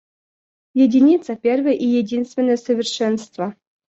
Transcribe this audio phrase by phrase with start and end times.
[0.73, 3.53] Единица первое и единственное совершенство.